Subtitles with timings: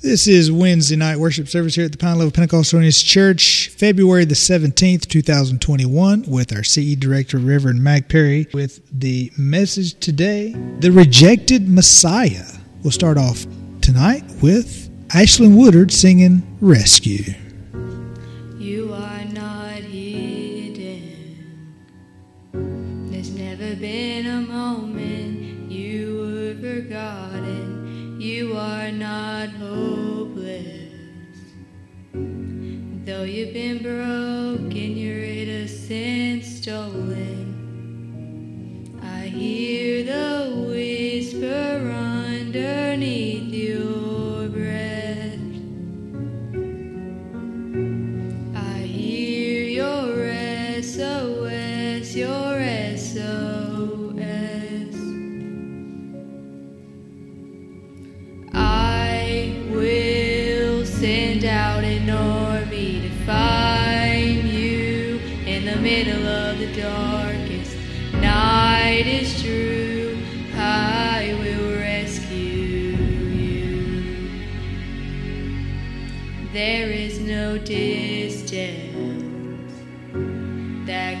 [0.00, 4.24] This is Wednesday night worship service here at the Pine Level Pentecostal Holiness Church, February
[4.24, 10.92] the 17th, 2021, with our CE Director, Reverend Mac Perry, with the message today The
[10.92, 12.46] Rejected Messiah.
[12.84, 13.44] We'll start off
[13.80, 17.34] tonight with Ashlyn Woodard singing Rescue.
[33.18, 37.56] Though you've been broken, your innocence stolen.
[39.02, 45.34] I hear the whisper underneath your breath.
[48.54, 52.47] I hear your SOS, your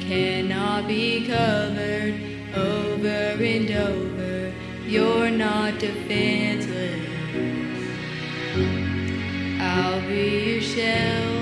[0.00, 2.14] cannot be covered
[2.54, 4.52] over and over.
[4.86, 7.06] You're not defenseless.
[9.60, 11.37] I'll be your shelter,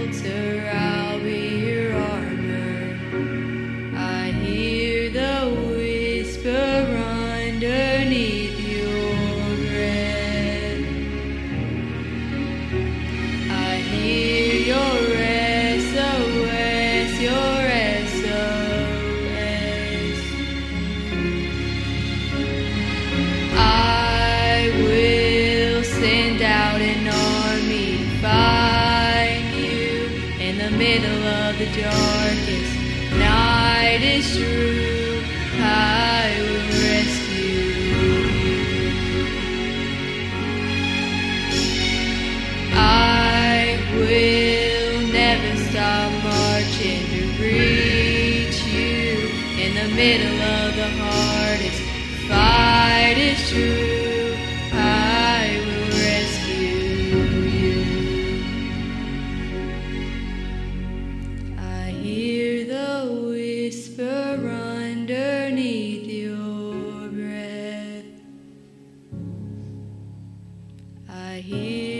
[71.36, 71.95] I hear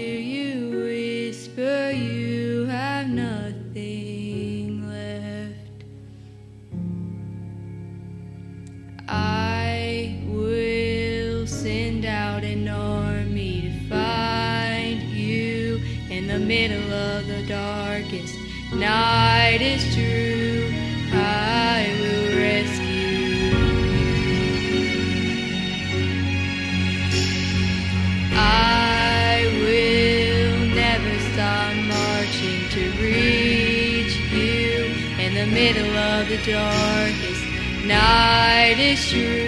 [36.46, 37.44] darkest
[37.86, 39.45] night is true.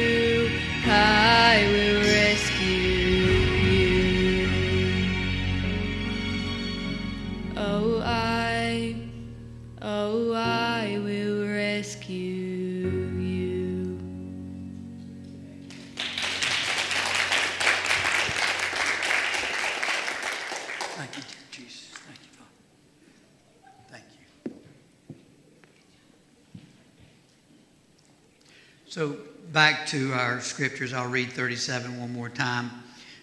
[30.49, 32.71] Scriptures, I'll read 37 one more time.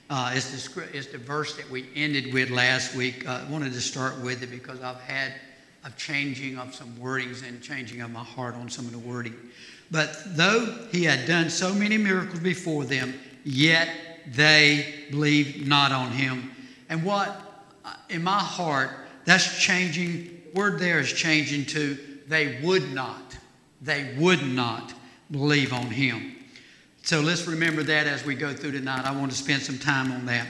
[0.10, 3.28] Uh, it's, the, it's the verse that we ended with last week.
[3.28, 5.34] Uh, I wanted to start with it because I've had
[5.84, 9.36] a changing of some wordings and changing of my heart on some of the wording.
[9.92, 13.90] But though he had done so many miracles before them, yet
[14.34, 16.52] they believed not on him.
[16.90, 17.42] And what
[17.84, 18.92] uh, in my heart,
[19.26, 20.32] that's changing.
[20.54, 21.98] Word there is changing to
[22.28, 23.38] they would not.
[23.82, 24.94] They would not
[25.30, 26.35] believe on him.
[27.06, 29.06] So let's remember that as we go through tonight.
[29.06, 30.48] I want to spend some time on that.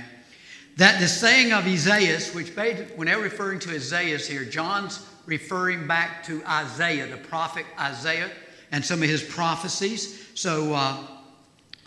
[0.77, 2.55] That the saying of Isaiah, which
[2.95, 8.31] when they're referring to Isaiah here, John's referring back to Isaiah, the prophet Isaiah,
[8.71, 10.29] and some of his prophecies.
[10.33, 10.97] So uh,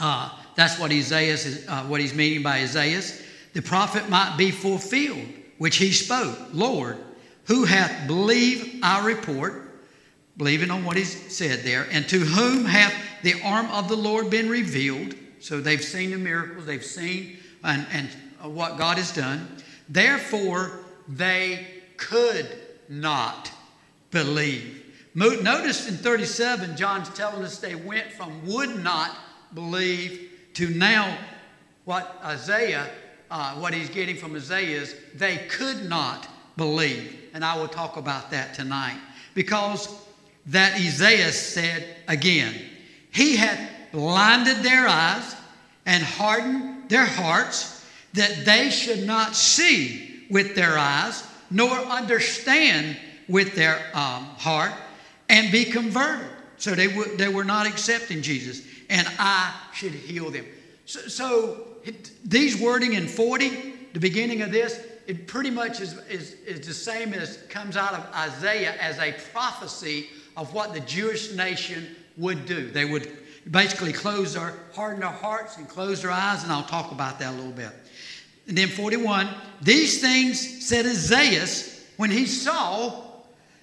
[0.01, 3.01] uh, that's what Isaiah is, uh, what he's meaning by Isaiah.
[3.55, 6.39] The prophet might be fulfilled, which he spoke.
[6.53, 6.99] Lord,
[7.45, 9.65] who hath believed our report?
[10.37, 14.31] Believing on what he said there, and to whom hath the arm of the Lord
[14.31, 15.15] been revealed?
[15.41, 18.09] So they've seen the miracles, they've seen and, and
[18.55, 19.57] what God has done.
[19.89, 21.67] Therefore, they
[21.97, 22.47] could
[22.89, 23.51] not
[24.11, 24.85] believe.
[25.15, 29.17] Notice in 37, John's telling us they went from would not
[29.55, 31.17] believe to now
[31.85, 32.89] what Isaiah,
[33.31, 37.31] uh, what he's getting from Isaiah is they could not believe.
[37.35, 38.99] And I will talk about that tonight.
[39.35, 39.89] Because
[40.47, 42.55] that Isaiah said again,
[43.19, 43.59] He had
[43.91, 45.35] blinded their eyes
[45.85, 52.97] and hardened their hearts that they should not see with their eyes nor understand
[53.29, 54.71] with their um, heart
[55.29, 56.29] and be converted.
[56.59, 60.47] So they, w- they were not accepting Jesus, and I should heal them.
[60.87, 65.99] So, so it, these wording in 40, the beginning of this, it pretty much is,
[66.09, 70.07] is, is the same as comes out of Isaiah as a prophecy
[70.37, 72.71] of what the Jewish nation would do.
[72.71, 73.11] They would
[73.51, 77.33] basically close their, harden their hearts and close their eyes, and I'll talk about that
[77.33, 77.71] a little bit.
[78.47, 79.29] And then 41,
[79.63, 81.47] these things said Isaiah
[81.97, 83.05] when he saw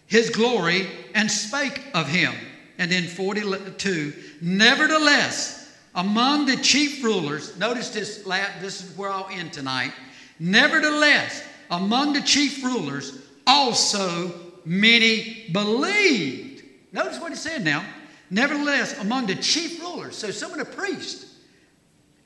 [0.07, 2.33] his glory and spake of him.
[2.77, 8.23] And then 42, nevertheless, among the chief rulers, notice this,
[8.59, 9.93] this is where I'll end tonight.
[10.39, 11.41] Nevertheless,
[11.71, 14.33] among the chief rulers, also
[14.65, 16.63] many believed.
[16.91, 17.85] Notice what he said now.
[18.30, 21.36] Nevertheless, among the chief rulers, so some of the priests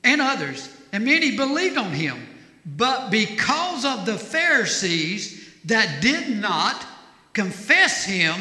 [0.02, 2.26] and others, and many believed on him.
[2.64, 6.86] But because of the Pharisees that did not
[7.32, 8.34] confess him,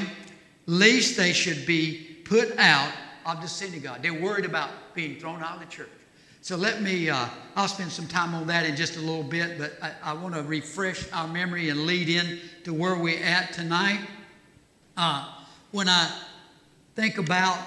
[0.65, 2.91] lest they should be put out
[3.25, 4.01] of the synagogue.
[4.01, 5.89] They're worried about being thrown out of the church.
[6.41, 9.57] So let me, uh, I'll spend some time on that in just a little bit,
[9.57, 13.51] but I, I want to refresh our memory and lead in to where we're at
[13.51, 13.99] tonight.
[14.95, 15.33] Uh,
[15.71, 16.09] when I
[16.95, 17.57] think about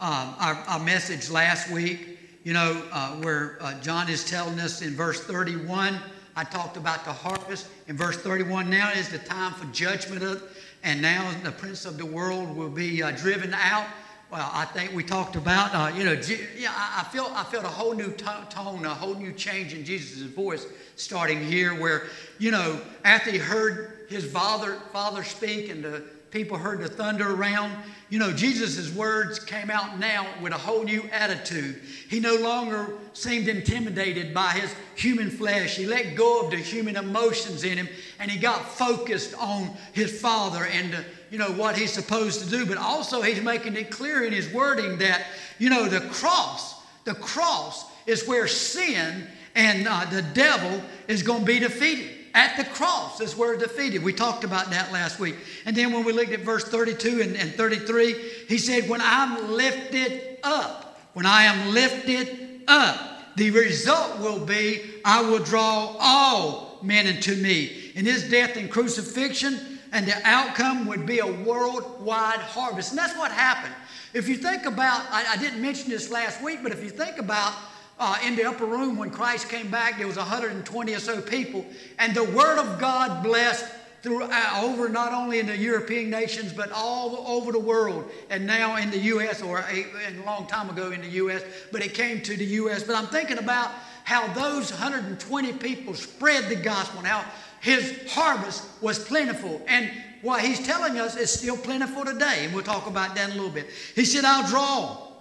[0.00, 4.82] uh, our, our, message last week, you know, uh, where uh, John is telling us
[4.82, 5.98] in verse 31
[6.34, 7.68] I talked about the harvest.
[7.88, 10.42] In verse 31, now is the time for judgment, of,
[10.82, 13.86] and now the prince of the world will be uh, driven out.
[14.30, 16.18] Well, I think we talked about, uh, you know,
[16.56, 20.22] yeah, I feel I felt a whole new tone, a whole new change in Jesus'
[20.22, 20.66] voice
[20.96, 22.06] starting here, where,
[22.38, 26.02] you know, after he heard his father father speak and the
[26.32, 27.72] people heard the thunder around.
[28.08, 31.80] You know, Jesus' words came out now with a whole new attitude.
[32.08, 35.76] He no longer seemed intimidated by his human flesh.
[35.76, 37.88] He let go of the human emotions in him
[38.18, 41.00] and he got focused on his Father and, uh,
[41.30, 42.64] you know, what he's supposed to do.
[42.64, 45.26] But also, he's making it clear in his wording that,
[45.58, 51.40] you know, the cross, the cross is where sin and uh, the devil is going
[51.40, 54.02] to be defeated at the cross is where defeated.
[54.02, 55.36] We talked about that last week.
[55.66, 58.14] And then when we looked at verse 32 and, and 33,
[58.48, 64.82] he said, When I'm lifted up, when I am lifted up, the result will be
[65.04, 67.92] I will draw all men unto me.
[67.94, 69.58] In his death and crucifixion,
[69.92, 72.90] and the outcome would be a worldwide harvest.
[72.90, 73.74] And that's what happened.
[74.14, 77.18] If you think about, I, I didn't mention this last week, but if you think
[77.18, 77.54] about
[78.02, 79.98] uh, in the upper room when Christ came back.
[79.98, 81.64] There was 120 or so people,
[82.00, 83.64] and the Word of God blessed
[84.02, 88.44] through uh, over not only in the European nations but all over the world, and
[88.44, 89.40] now in the U.S.
[89.40, 91.44] or a, a long time ago in the U.S.
[91.70, 92.82] But it came to the U.S.
[92.82, 93.70] But I'm thinking about
[94.02, 97.24] how those 120 people spread the gospel and how
[97.60, 99.62] his harvest was plentiful.
[99.68, 99.88] And
[100.22, 102.44] what he's telling us is still plentiful today.
[102.44, 103.68] And we'll talk about that in a little bit.
[103.94, 105.12] He said, I'll draw.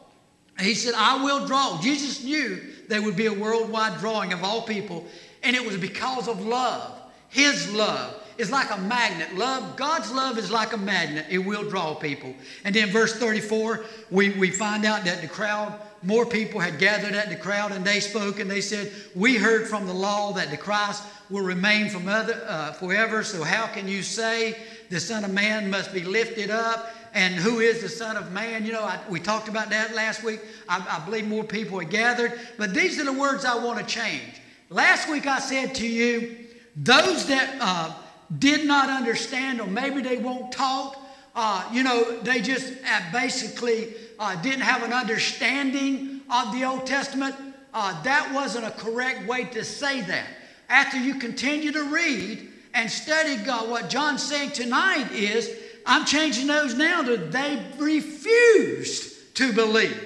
[0.60, 1.80] He said, I will draw.
[1.82, 2.60] Jesus knew
[2.92, 5.06] there would be a worldwide drawing of all people,
[5.44, 7.00] and it was because of love.
[7.30, 9.34] His love is like a magnet.
[9.36, 11.26] Love, God's love is like a magnet.
[11.30, 12.34] It will draw people.
[12.66, 17.14] And then verse 34, we, we find out that the crowd, more people had gathered
[17.14, 20.52] at the crowd, and they spoke and they said, We heard from the law that
[20.52, 23.24] the Christ will remain from other, uh, forever.
[23.24, 24.58] So how can you say
[24.90, 26.94] the Son of Man must be lifted up?
[27.14, 28.66] And who is the Son of Man.
[28.66, 30.42] You know, I, we talked about that last week.
[30.70, 32.40] I, I believe more people are gathered.
[32.58, 34.42] But these are the words I want to change.
[34.70, 36.38] Last week I said to you,
[36.76, 37.94] those that uh,
[38.40, 40.98] did not understand, or maybe they won't talk,
[41.36, 46.86] uh, you know, they just uh, basically uh, didn't have an understanding of the Old
[46.86, 47.36] Testament.
[47.74, 50.28] Uh, that wasn't a correct way to say that.
[50.70, 55.50] After you continue to read and study God, what John's saying tonight is
[55.86, 59.98] I'm changing those now to they refused to believe.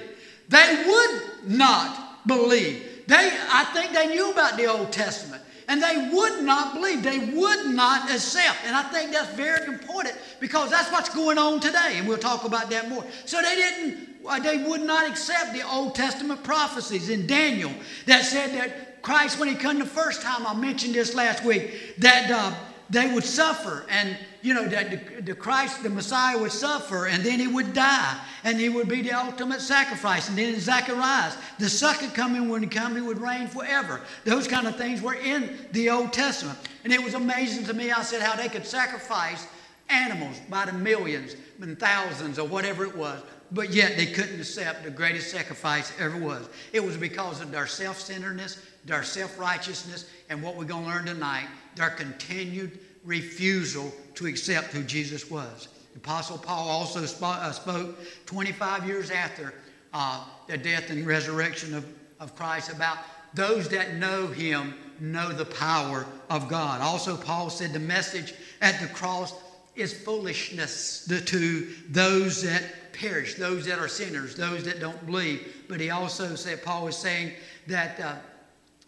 [0.49, 3.03] They would not believe.
[3.07, 7.03] They, I think they knew about the Old Testament and they would not believe.
[7.03, 8.59] They would not accept.
[8.65, 12.43] And I think that's very important because that's what's going on today, and we'll talk
[12.43, 13.03] about that more.
[13.25, 17.71] So they didn't, uh, they would not accept the Old Testament prophecies in Daniel
[18.05, 21.95] that said that Christ, when he come the first time, I mentioned this last week,
[21.99, 22.53] that uh,
[22.89, 27.39] they would suffer and you know that the, christ the messiah would suffer and then
[27.39, 30.29] he would die and he would be the ultimate sacrifice.
[30.29, 34.01] And then in zacharias the second coming when he come he would reign forever.
[34.23, 36.59] Those kind of things were in the old testament.
[36.83, 39.47] And it was amazing to me i said how they could sacrifice
[39.89, 43.21] animals by the millions and thousands or whatever it was
[43.51, 46.49] but yet they couldn't accept the greatest sacrifice ever was.
[46.73, 51.47] It was because of their self-centeredness their self-righteousness and what we're going to learn tonight
[51.75, 55.67] their continued refusal to accept who Jesus was.
[55.93, 59.53] The Apostle Paul also spoke, uh, spoke 25 years after
[59.93, 61.85] uh, the death and resurrection of,
[62.19, 62.97] of Christ about
[63.33, 66.81] those that know him know the power of God.
[66.81, 69.33] Also, Paul said the message at the cross
[69.75, 75.65] is foolishness to those that perish, those that are sinners, those that don't believe.
[75.67, 77.33] But he also said, Paul was saying
[77.67, 77.99] that.
[77.99, 78.15] Uh,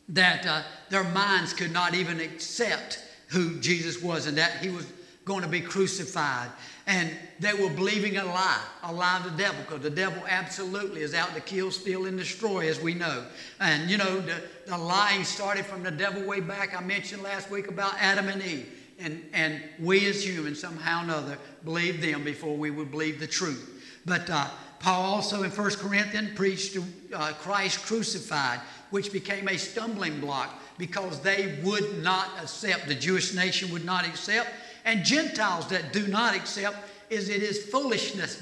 [0.09, 4.85] that uh, their minds could not even accept who Jesus was and that he was
[5.25, 6.49] going to be crucified.
[6.87, 11.01] And they were believing a lie, a lie of the devil, because the devil absolutely
[11.01, 13.25] is out to kill, steal, and destroy, as we know.
[13.59, 16.75] And you know, the, the lying started from the devil way back.
[16.75, 18.73] I mentioned last week about Adam and Eve.
[18.99, 23.27] And, and we as humans, somehow or another, believed them before we would believe the
[23.27, 23.83] truth.
[24.05, 24.47] But uh,
[24.79, 26.77] Paul also in 1 Corinthians preached
[27.13, 33.33] uh, Christ crucified which became a stumbling block because they would not accept, the Jewish
[33.33, 34.49] nation would not accept,
[34.85, 36.77] and Gentiles that do not accept
[37.09, 38.35] is it is foolishness,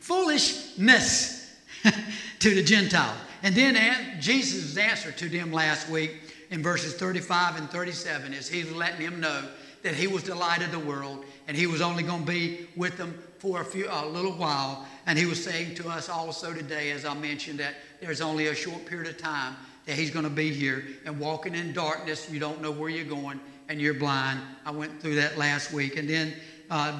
[0.00, 1.56] foolishness
[2.38, 3.18] to the Gentiles.
[3.42, 8.70] And then Jesus' answer to them last week in verses 35 and 37 is he's
[8.70, 9.48] letting them know
[9.82, 12.68] that he was the light of the world and he was only going to be
[12.76, 16.52] with them for a few a little while and he was saying to us also
[16.52, 20.24] today as i mentioned that there's only a short period of time that he's going
[20.24, 23.94] to be here and walking in darkness you don't know where you're going and you're
[23.94, 26.32] blind i went through that last week and then
[26.70, 26.98] uh,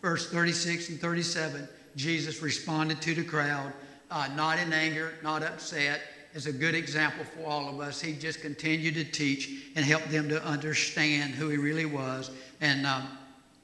[0.00, 3.72] verse 36 and 37 jesus responded to the crowd
[4.10, 6.00] uh, not in anger not upset
[6.36, 7.98] is a good example for all of us.
[7.98, 12.30] He just continued to teach and help them to understand who he really was,
[12.60, 13.08] and um,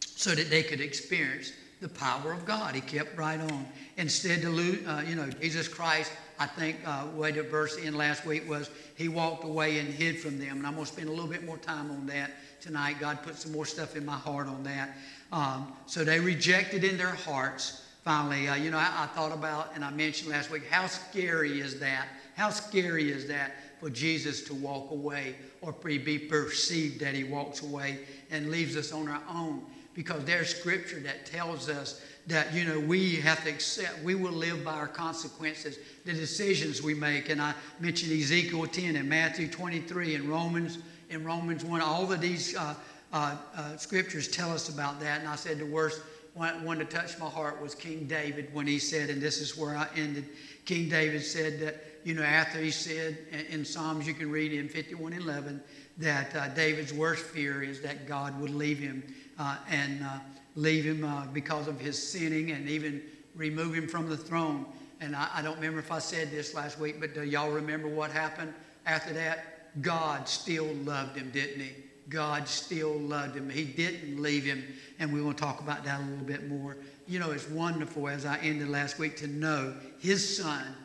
[0.01, 1.53] so that they could experience
[1.83, 2.75] the power of God.
[2.75, 3.67] He kept right on.
[3.99, 7.95] Instead, to lose, uh, you know, Jesus Christ, I think, uh, way the verse in
[7.95, 10.57] last week was, he walked away and hid from them.
[10.57, 12.97] And I'm going to spend a little bit more time on that tonight.
[12.99, 14.97] God put some more stuff in my heart on that.
[15.31, 17.87] Um, so they rejected in their hearts.
[18.03, 21.61] Finally, uh, you know, I, I thought about, and I mentioned last week, how scary
[21.61, 22.09] is that?
[22.35, 27.63] How scary is that for Jesus to walk away or be perceived that he walks
[27.63, 28.01] away
[28.33, 29.63] and leaves us on our own?
[29.95, 34.33] Because there's scripture that tells us that, you know, we have to accept, we will
[34.33, 37.29] live by our consequences, the decisions we make.
[37.29, 40.79] And I mentioned Ezekiel 10 and Matthew 23 and Romans,
[41.11, 41.81] in Romans 1.
[41.81, 42.75] All of these uh,
[43.13, 45.21] uh, uh, scriptures tell us about that.
[45.21, 46.01] And I said the worst
[46.35, 49.57] one, one that touched my heart was King David when he said, and this is
[49.57, 50.29] where I ended.
[50.65, 53.17] King David said that you know, after he said
[53.49, 55.63] in Psalms, you can read in 51 11,
[55.99, 59.03] that uh, David's worst fear is that God would leave him
[59.39, 60.19] uh, and uh,
[60.57, 63.03] leave him uh, because of his sinning and even
[63.35, 64.67] remove him from the throne.
[65.01, 67.89] And I, I, don't remember if I said this last week, but do y'all remember
[67.89, 68.53] what happened
[68.87, 69.81] after that?
[69.81, 71.73] God still loved him, didn't he?
[72.09, 73.49] God still loved him.
[73.49, 74.63] He didn't leave him.
[74.99, 76.77] And we want to talk about that a little bit more.
[77.09, 80.77] You know, it's wonderful, as I ended last week, to know his son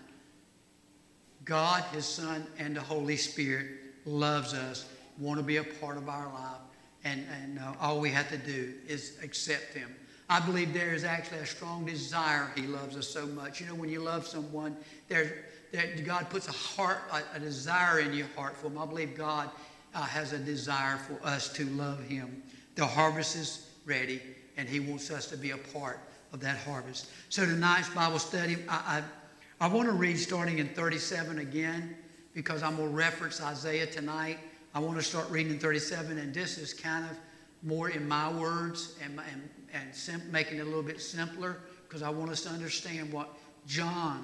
[1.48, 3.68] God, His Son, and the Holy Spirit
[4.06, 4.86] loves us,
[5.18, 6.62] want to be a part of our life,
[7.08, 9.94] and, and uh, all we have to do is accept Him.
[10.30, 12.52] I believe there is actually a strong desire.
[12.56, 13.62] He loves us so much.
[13.62, 14.76] You know, when you love someone,
[15.08, 18.78] there, there God puts a heart, a, a, desire in your heart for them.
[18.78, 19.50] I believe God
[19.96, 22.44] uh, has a desire for us to love Him.
[22.76, 24.22] The harvest is ready,
[24.58, 26.00] and He wants us to be a part
[26.34, 27.10] of that harvest.
[27.30, 29.04] So tonight's Bible study, I, I
[29.60, 31.96] I want to read starting in 37 again
[32.36, 34.38] because I'm going to reference Isaiah tonight.
[34.78, 37.18] I want to start reading in 37, and this is kind of
[37.64, 41.58] more in my words and, and, and sim- making it a little bit simpler
[41.88, 44.24] because I want us to understand what John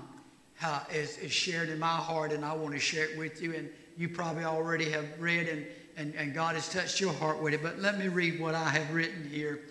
[0.64, 3.56] uh, is, is shared in my heart, and I want to share it with you.
[3.56, 3.68] And
[3.98, 5.66] you probably already have read, and,
[5.98, 7.64] and, and God has touched your heart with it.
[7.64, 9.62] But let me read what I have written here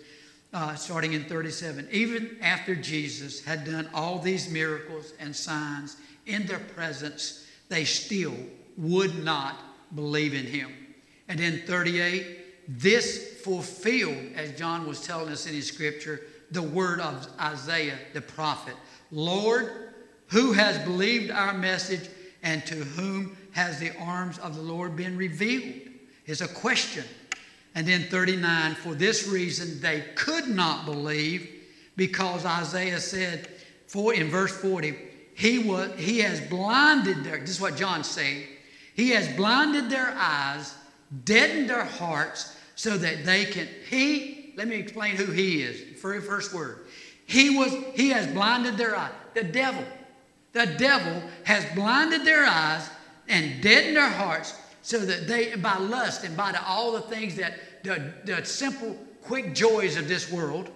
[0.51, 1.87] uh, starting in 37.
[1.91, 8.35] Even after Jesus had done all these miracles and signs in their presence, they still
[8.75, 9.55] would not
[9.95, 10.71] believe in him.
[11.27, 16.21] And in 38, this fulfilled, as John was telling us in his scripture,
[16.51, 18.75] the word of Isaiah the prophet
[19.11, 19.91] Lord,
[20.27, 22.09] who has believed our message,
[22.41, 25.89] and to whom has the arms of the Lord been revealed?
[26.25, 27.03] Is a question.
[27.75, 31.49] And then 39, for this reason they could not believe
[31.95, 33.47] because Isaiah said
[33.87, 34.95] for in verse 40,
[35.35, 38.47] he was he has blinded their this is what John's saying.
[38.95, 40.75] He has blinded their eyes,
[41.25, 45.99] deadened their hearts, so that they can he let me explain who he is.
[46.01, 46.85] Very first word.
[47.25, 49.13] He was he has blinded their eyes.
[49.33, 49.83] The devil.
[50.53, 52.87] The devil has blinded their eyes
[53.27, 57.35] and deadened their hearts so that they by lust and by the, all the things
[57.37, 60.69] that the, the simple quick joys of this world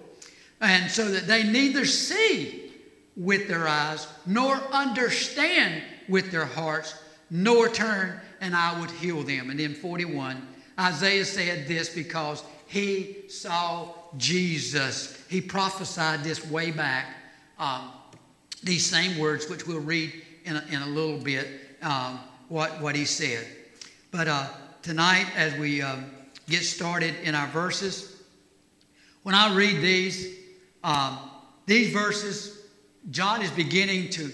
[0.62, 2.72] and so that they neither see
[3.16, 6.96] with their eyes nor understand with their hearts
[7.30, 9.50] nor turn and I would heal them.
[9.50, 10.42] And then 41
[10.80, 15.24] Isaiah said this because he saw Jesus.
[15.30, 17.08] He prophesied this way back
[17.58, 17.92] um,
[18.64, 20.14] these same words which we'll read
[20.46, 21.48] in a, in a little bit
[21.82, 22.20] um,
[22.50, 23.48] what, what he said.
[24.12, 24.48] But uh,
[24.84, 26.06] tonight, as we um,
[26.48, 28.22] get started in our verses,
[29.24, 30.38] when I read these,
[30.84, 31.18] um,
[31.66, 32.66] these verses,
[33.10, 34.32] John is beginning to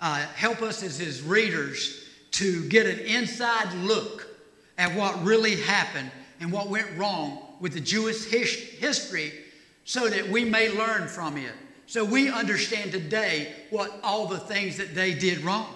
[0.00, 2.07] uh, help us as his readers
[2.38, 4.28] to get an inside look
[4.78, 6.08] at what really happened
[6.40, 9.32] and what went wrong with the Jewish his- history
[9.84, 11.52] so that we may learn from it.
[11.86, 15.66] So we understand today what all the things that they did wrong.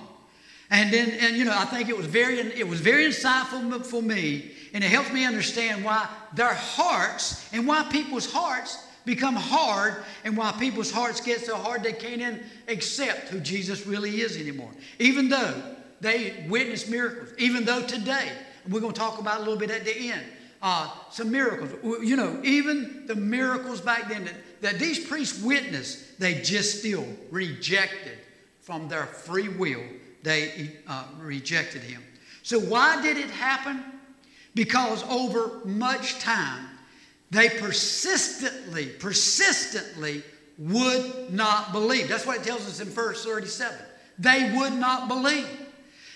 [0.71, 4.01] And then, and you know, I think it was very, it was very insightful for
[4.01, 9.97] me, and it helps me understand why their hearts and why people's hearts become hard,
[10.25, 14.37] and why people's hearts get so hard they can't even accept who Jesus really is
[14.37, 14.71] anymore.
[15.01, 15.61] Even though
[16.03, 18.31] they witnessed miracles, even though today
[18.69, 20.23] we're going to talk about a little bit at the end.
[20.61, 21.73] Uh, some miracles.
[21.83, 27.07] You know, even the miracles back then that, that these priests witnessed, they just still
[27.31, 28.19] rejected
[28.61, 29.83] from their free will
[30.23, 32.03] they uh, rejected him.
[32.43, 33.83] So, why did it happen?
[34.55, 36.67] Because over much time,
[37.31, 40.23] they persistently, persistently
[40.59, 42.09] would not believe.
[42.09, 43.77] That's what it tells us in verse 37.
[44.19, 45.49] They would not believe.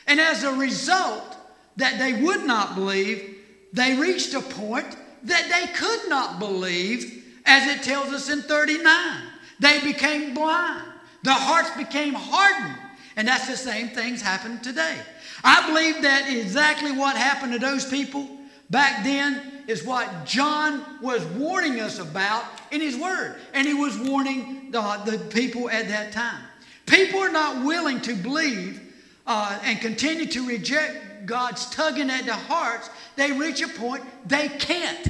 [0.07, 1.37] And as a result
[1.77, 3.37] that they would not believe,
[3.73, 9.23] they reached a point that they could not believe, as it tells us in 39.
[9.61, 10.85] They became blind.
[11.23, 12.79] Their hearts became hardened.
[13.17, 14.97] And that's the same things happen today.
[15.43, 18.29] I believe that exactly what happened to those people
[18.71, 23.37] back then is what John was warning us about in his word.
[23.55, 26.43] And he was warning the, the people at that time.
[26.87, 28.86] People are not willing to believe
[29.27, 32.91] uh, and continue to reject God's tugging at their hearts.
[33.17, 35.09] They reach a point they can't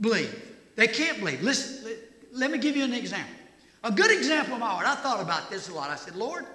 [0.00, 0.34] believe.
[0.76, 1.42] They can't believe.
[1.42, 1.96] Listen, let,
[2.32, 3.34] let me give you an example.
[3.82, 4.86] A good example of my heart.
[4.86, 5.90] I thought about this a lot.
[5.90, 6.46] I said, Lord,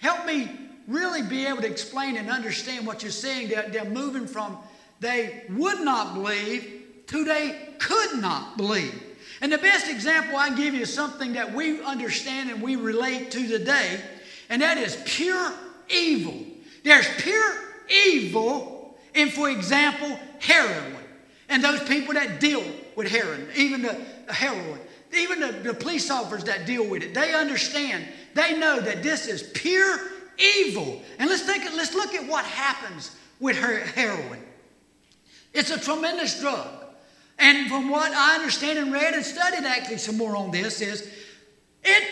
[0.00, 0.50] Help me
[0.88, 3.48] really be able to explain and understand what you're saying.
[3.48, 4.58] They're, they're moving from
[4.98, 9.02] they would not believe to they could not believe.
[9.40, 12.76] And the best example I can give you is something that we understand and we
[12.76, 14.00] relate to today,
[14.50, 15.52] and that is pure
[15.92, 16.34] evil.
[16.84, 17.54] There's pure
[17.88, 20.96] evil in, for example, heroin.
[21.48, 22.62] And those people that deal
[22.96, 23.94] with heroin, even the
[24.28, 24.78] heroin,
[25.12, 29.26] even the, the police officers that deal with it, they understand they know that this
[29.26, 29.98] is pure
[30.38, 31.02] evil.
[31.18, 34.40] And let's think, let's look at what happens with her heroin.
[35.52, 36.68] It's a tremendous drug.
[37.38, 41.10] And from what I understand and read and studied actually some more on this is
[41.82, 42.08] it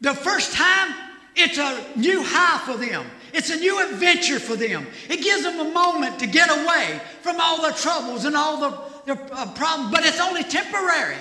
[0.00, 0.94] the first time
[1.36, 3.04] it's a new high for them.
[3.32, 4.86] It's a new adventure for them.
[5.08, 9.14] It gives them a moment to get away from all the troubles and all the,
[9.14, 11.16] the uh, problems, but it's only temporary.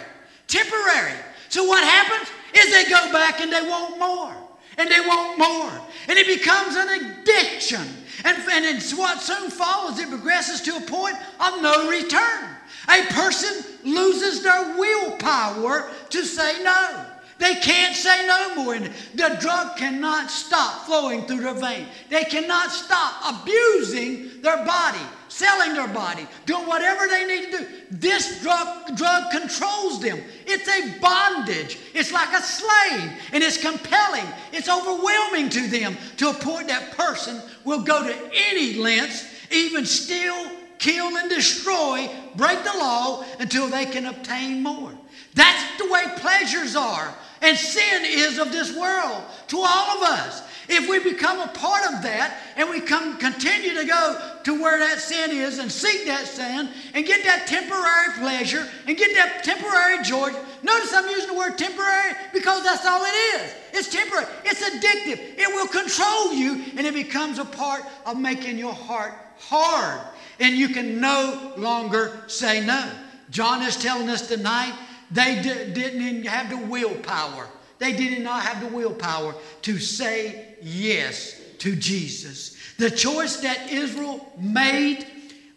[0.47, 1.17] Temporary.
[1.49, 2.29] So what happens?
[2.55, 4.33] is they go back and they want more.
[4.77, 5.71] And they want more.
[6.07, 7.81] And it becomes an addiction.
[8.25, 12.49] And, and it's what soon follows, it progresses to a point of no return.
[12.89, 17.05] A person loses their willpower to say no.
[17.43, 18.73] They can't say no more.
[18.75, 21.87] And the drug cannot stop flowing through their vein.
[22.09, 27.67] They cannot stop abusing their body, selling their body, doing whatever they need to do.
[27.91, 30.21] This drug, drug controls them.
[30.45, 31.79] It's a bondage.
[31.93, 33.11] It's like a slave.
[33.33, 34.25] And it's compelling.
[34.53, 39.85] It's overwhelming to them to a point that person will go to any lengths, even
[39.85, 44.93] steal, kill, and destroy, break the law until they can obtain more.
[45.33, 50.41] That's the way pleasures are And sin is of this world to all of us.
[50.69, 54.79] If we become a part of that and we come continue to go to where
[54.79, 59.43] that sin is and seek that sin and get that temporary pleasure and get that
[59.43, 60.31] temporary joy.
[60.63, 63.55] Notice I'm using the word temporary because that's all it is.
[63.73, 64.25] It's temporary.
[64.45, 65.37] It's addictive.
[65.37, 69.99] It will control you and it becomes a part of making your heart hard.
[70.39, 72.89] And you can no longer say no.
[73.31, 74.73] John is telling us tonight
[75.13, 77.47] they didn't have the willpower.
[77.77, 82.57] They did not have the willpower to say yes to Jesus.
[82.77, 85.05] The choice that Israel made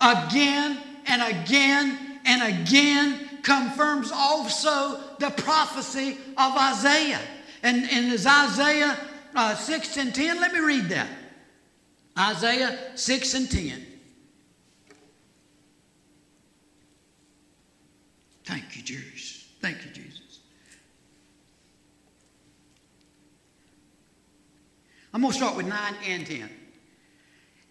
[0.01, 7.21] again and again and again confirms also the prophecy of Isaiah.
[7.62, 8.99] And in Isaiah
[9.35, 11.09] uh, 6 and 10, let me read that.
[12.19, 13.87] Isaiah 6 and 10.
[18.45, 19.36] Thank you, Jesus.
[19.66, 20.38] Thank you, Jesus.
[25.12, 26.48] I'm going to start with 9 and 10.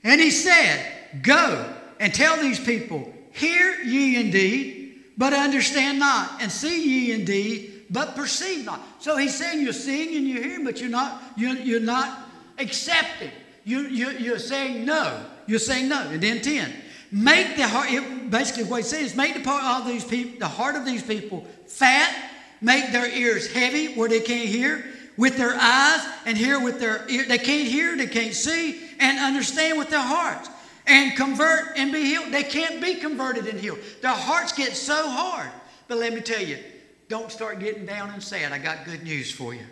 [0.04, 0.86] And he said,
[1.22, 7.86] Go and tell these people, Hear ye indeed, but understand not, and see ye indeed,
[7.90, 8.82] but perceive not.
[9.00, 12.28] So he's saying you're seeing and you're hearing, but you're not, you're, you're not
[12.60, 13.32] accepting.
[13.64, 15.26] You, you, you're saying no.
[15.48, 16.10] You're saying no.
[16.10, 16.74] And then 10.
[17.12, 20.50] Make the heart, it, basically what he says, make the part of these people, the
[20.50, 24.86] heart of these people fat, make their ears heavy where they can't hear,
[25.18, 27.26] with their eyes and hear with their ear.
[27.26, 30.50] They can't hear, they can't see, and understand with their hearts.
[30.88, 32.32] And convert and be healed.
[32.32, 33.80] They can't be converted and healed.
[34.02, 35.50] Their hearts get so hard.
[35.88, 36.60] But let me tell you,
[37.10, 38.52] don't start getting down and sad.
[38.52, 39.66] I got good news for you.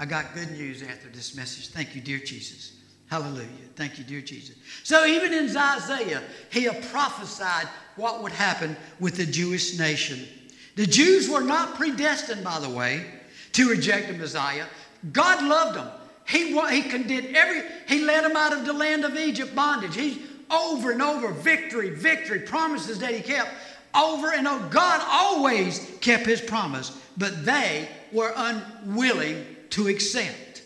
[0.00, 1.68] I got good news after this message.
[1.68, 2.72] Thank you, dear Jesus.
[3.08, 3.46] Hallelujah.
[3.76, 4.56] Thank you, dear Jesus.
[4.82, 10.26] So even in Isaiah, he prophesied what would happen with the Jewish nation.
[10.74, 13.04] The Jews were not predestined, by the way,
[13.52, 14.64] to reject the Messiah.
[15.12, 15.88] God loved them.
[16.26, 19.94] He, he did every, he led them out of the land of Egypt bondage.
[19.94, 23.50] He over and over, victory, victory, promises that he kept
[23.94, 24.68] over and over.
[24.68, 30.62] God always kept his promise, but they were unwilling to accept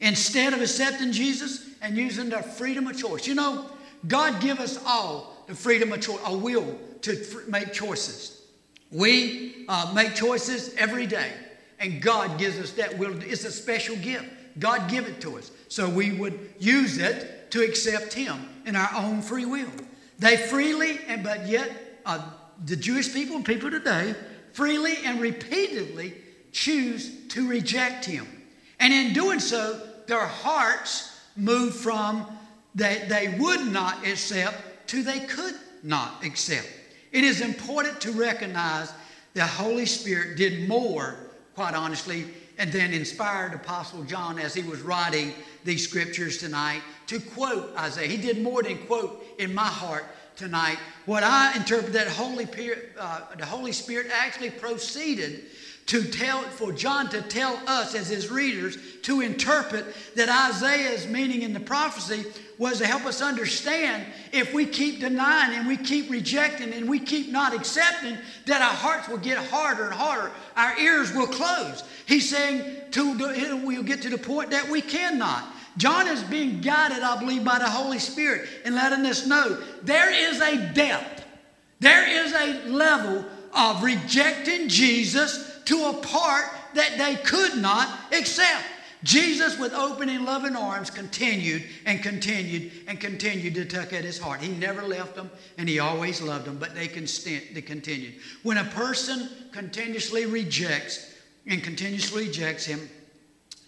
[0.00, 3.26] instead of accepting Jesus and using their freedom of choice.
[3.26, 3.70] You know,
[4.06, 8.41] God give us all the freedom of choice, a will to make choices.
[8.92, 11.30] We uh, make choices every day,
[11.80, 13.20] and God gives us that will.
[13.22, 14.26] It's a special gift.
[14.58, 18.90] God give it to us, so we would use it to accept Him in our
[18.94, 19.70] own free will.
[20.18, 21.70] They freely, and but yet
[22.04, 22.22] uh,
[22.66, 24.14] the Jewish people and people today
[24.52, 26.14] freely and repeatedly
[26.52, 28.26] choose to reject Him,
[28.78, 32.26] and in doing so, their hearts move from
[32.74, 36.68] that they would not accept to they could not accept.
[37.12, 38.92] It is important to recognize
[39.34, 41.16] the Holy Spirit did more,
[41.54, 42.26] quite honestly,
[42.58, 48.08] and then inspired Apostle John as he was writing these scriptures tonight to quote Isaiah.
[48.08, 50.04] He did more than quote in my heart
[50.36, 50.78] tonight.
[51.06, 52.48] What I interpret that Holy,
[52.98, 55.44] uh, the Holy Spirit actually proceeded
[55.86, 61.42] to tell for John to tell us as his readers to interpret that Isaiah's meaning
[61.42, 62.24] in the prophecy
[62.58, 67.00] was to help us understand if we keep denying and we keep rejecting and we
[67.00, 68.16] keep not accepting
[68.46, 70.30] that our hearts will get harder and harder.
[70.56, 71.82] Our ears will close.
[72.06, 75.44] He's saying to we'll get to the point that we cannot.
[75.76, 80.12] John is being guided, I believe, by the Holy Spirit and letting us know there
[80.12, 81.24] is a depth,
[81.80, 88.64] there is a level of rejecting Jesus to a part that they could not accept.
[89.04, 94.18] Jesus, with open and loving arms, continued and continued and continued to tuck at his
[94.18, 94.40] heart.
[94.40, 98.14] He never left them and he always loved them, but they, they continued.
[98.44, 101.14] When a person continuously rejects
[101.46, 102.88] and continuously rejects him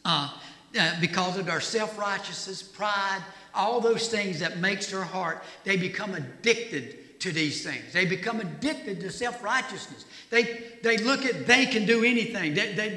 [0.04, 0.32] uh,
[0.78, 3.22] uh, because of their self righteousness, pride,
[3.54, 7.90] all those things that makes their heart, they become addicted to these things.
[7.94, 10.04] They become addicted to self righteousness.
[10.28, 12.52] They, they look at they can do anything.
[12.52, 12.90] They, they,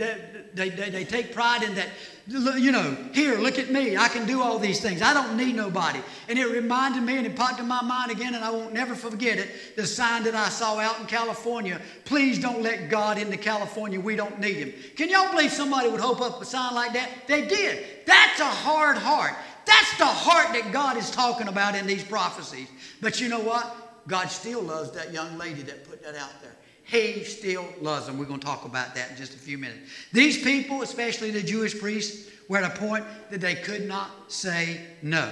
[0.53, 1.87] they, they, they take pride in that,
[2.27, 3.95] you know, here, look at me.
[3.95, 5.01] I can do all these things.
[5.01, 6.01] I don't need nobody.
[6.27, 8.95] And it reminded me and it popped in my mind again, and I won't never
[8.95, 11.79] forget it the sign that I saw out in California.
[12.03, 13.97] Please don't let God into California.
[13.97, 14.73] We don't need Him.
[14.97, 17.09] Can y'all believe somebody would hope up a sign like that?
[17.27, 18.05] They did.
[18.05, 19.35] That's a hard heart.
[19.63, 22.67] That's the heart that God is talking about in these prophecies.
[22.99, 23.86] But you know what?
[24.07, 26.55] God still loves that young lady that put that out there.
[26.83, 28.17] He still loves them.
[28.17, 29.91] We're going to talk about that in just a few minutes.
[30.13, 34.79] These people, especially the Jewish priests, were at a point that they could not say
[35.01, 35.29] no.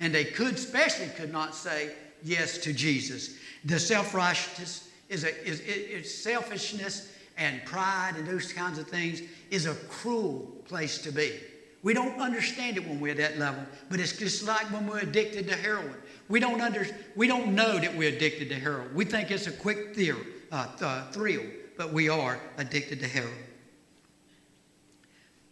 [0.00, 3.36] And they could, especially could not say yes to Jesus.
[3.64, 9.66] The self-righteousness is, a, is, is selfishness and pride and those kinds of things is
[9.66, 11.32] a cruel place to be.
[11.82, 14.98] We don't understand it when we're at that level, but it's just like when we're
[14.98, 15.94] addicted to heroin.
[16.28, 16.86] We don't, under,
[17.16, 18.92] we don't know that we're addicted to heroin.
[18.94, 21.44] We think it's a quick theory, uh, th- thrill,
[21.76, 23.32] but we are addicted to heroin.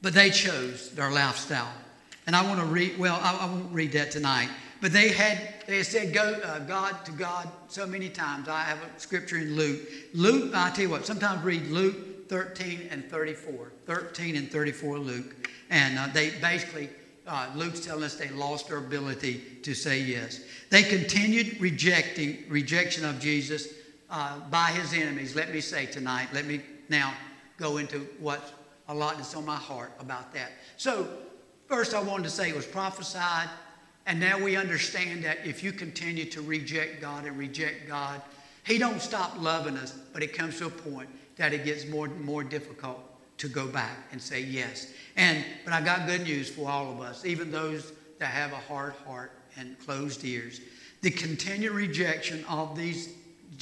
[0.03, 1.73] But they chose their lifestyle.
[2.27, 4.49] And I want to read, well, I, I won't read that tonight.
[4.81, 8.49] But they had, they had said go, uh, God to God so many times.
[8.49, 9.81] I have a scripture in Luke.
[10.13, 11.97] Luke, I tell you what, sometimes read Luke
[12.29, 13.73] 13 and 34.
[13.87, 15.51] 13 and 34 Luke.
[15.71, 16.89] And uh, they basically,
[17.27, 20.41] uh, Luke's telling us they lost their ability to say yes.
[20.71, 23.69] They continued rejecting, rejection of Jesus
[24.11, 25.35] uh, by his enemies.
[25.35, 27.15] Let me say tonight, let me now
[27.59, 28.53] go into what
[28.89, 30.53] a lot that's on my heart about that.
[30.77, 31.09] So,
[31.67, 33.49] first I wanted to say it was prophesied
[34.07, 38.23] and now we understand that if you continue to reject God and reject God,
[38.65, 42.07] He don't stop loving us, but it comes to a point that it gets more
[42.07, 43.01] and more difficult
[43.39, 44.93] to go back and say yes.
[45.17, 48.57] And but I got good news for all of us, even those that have a
[48.57, 50.61] hard heart and closed ears.
[51.03, 53.11] The continued rejection of these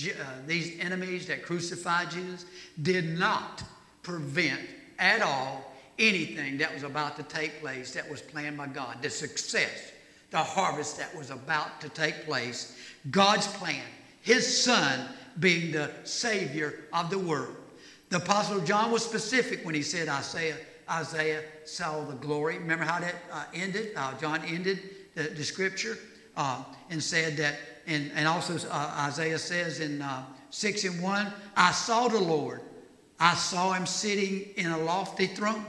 [0.06, 2.46] uh, these enemies that crucified Jesus
[2.82, 3.62] did not
[4.02, 4.60] prevent
[4.98, 9.02] at all anything that was about to take place that was planned by God.
[9.02, 9.92] The success
[10.34, 12.76] the harvest that was about to take place.
[13.12, 13.84] God's plan,
[14.20, 15.08] His Son
[15.38, 17.54] being the Savior of the world.
[18.14, 20.57] The Apostle John was specific when he said, Isaiah,
[20.88, 22.59] Isaiah saw the glory.
[22.59, 23.90] Remember how that uh, ended?
[23.96, 24.79] Uh, John ended
[25.16, 25.98] the, the scripture
[26.37, 27.57] uh, and said that,
[27.88, 32.61] and, and also uh, Isaiah says in uh, 6 and 1, I saw the Lord.
[33.18, 35.64] I saw him sitting in a lofty throne,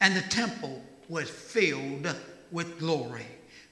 [0.00, 2.06] and the temple was filled
[2.52, 3.26] with glory.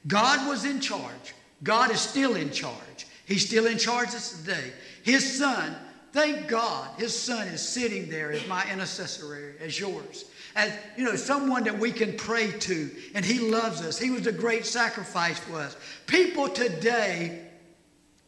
[0.08, 1.34] God was in charge.
[1.62, 3.06] God is still in charge.
[3.26, 4.72] He's still in charge this day.
[5.04, 5.76] His son,
[6.12, 10.24] thank God, his son is sitting there as my intercessory, as yours.
[10.56, 13.98] As you know, someone that we can pray to, and he loves us.
[13.98, 15.76] He was a great sacrifice for us.
[16.06, 17.46] People today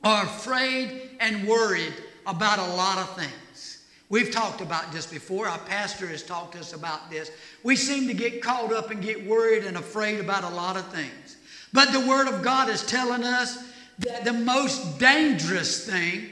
[0.05, 1.95] are afraid and worried
[2.27, 3.85] about a lot of things.
[4.09, 5.49] We've talked about this before.
[5.49, 7.31] Our pastor has talked to us about this.
[7.63, 10.87] We seem to get caught up and get worried and afraid about a lot of
[10.89, 11.37] things.
[11.73, 13.63] But the Word of God is telling us
[14.01, 16.29] that the most dangerous thing,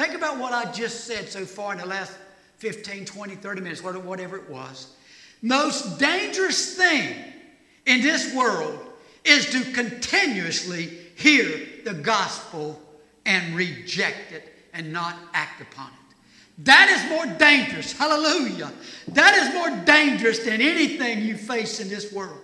[0.00, 2.16] think about what I just said so far in the last
[2.56, 4.94] 15, 20, 30 minutes, whatever it was.
[5.42, 7.14] Most dangerous thing
[7.84, 8.78] in this world
[9.24, 12.80] is to continuously hear the gospel
[13.26, 16.64] and reject it and not act upon it.
[16.64, 17.92] That is more dangerous.
[17.92, 18.72] Hallelujah.
[19.08, 22.40] That is more dangerous than anything you face in this world.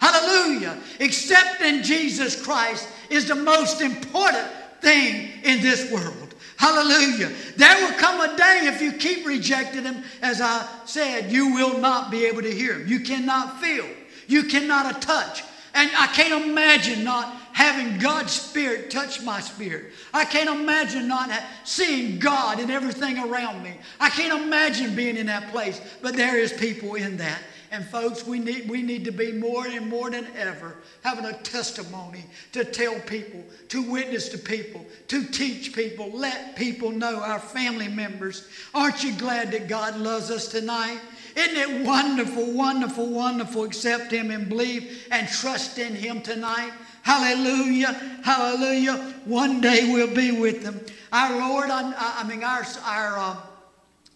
[0.00, 0.78] Hallelujah.
[1.00, 4.46] Accepting Jesus Christ is the most important
[4.80, 6.29] thing in this world.
[6.60, 7.32] Hallelujah.
[7.56, 11.78] There will come a day if you keep rejecting Him, as I said, you will
[11.78, 12.86] not be able to hear Him.
[12.86, 13.86] You cannot feel,
[14.26, 15.42] you cannot touch.
[15.72, 19.92] And I can't imagine not having God's Spirit touch my spirit.
[20.12, 21.30] I can't imagine not
[21.64, 23.78] seeing God in everything around me.
[23.98, 27.40] I can't imagine being in that place, but there is people in that.
[27.72, 31.32] And folks, we need, we need to be more and more than ever having a
[31.32, 37.38] testimony to tell people, to witness to people, to teach people, let people know, our
[37.38, 38.48] family members.
[38.74, 40.98] Aren't you glad that God loves us tonight?
[41.36, 43.62] Isn't it wonderful, wonderful, wonderful?
[43.64, 46.72] Accept Him and believe and trust in Him tonight.
[47.02, 47.92] Hallelujah,
[48.24, 48.96] hallelujah.
[49.26, 50.80] One day we'll be with Him.
[51.12, 53.36] Our Lord, I, I mean, our, our, uh,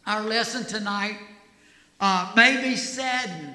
[0.06, 1.18] our lesson tonight
[2.00, 3.54] uh, maybe saddened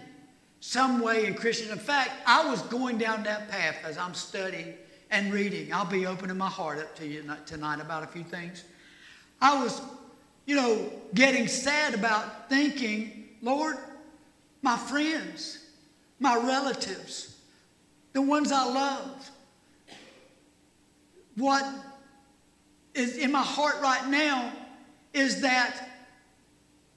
[0.60, 1.72] some way in Christian.
[1.72, 4.74] In fact, I was going down that path as I'm studying
[5.12, 5.74] and reading.
[5.74, 8.64] I'll be opening my heart up to you tonight about a few things.
[9.42, 9.82] I was,
[10.46, 13.78] you know, getting sad about thinking, Lord,
[14.62, 15.66] my friends,
[16.20, 17.38] my relatives,
[18.14, 19.32] the ones I love,
[21.36, 21.66] what
[22.94, 24.52] is in my heart right now
[25.14, 25.90] is that